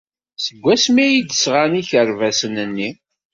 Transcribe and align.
Seg 0.43 0.57
wansi 0.63 0.93
ay 1.03 1.17
d-sɣan 1.21 1.79
ikerbasen-nni? 1.81 2.89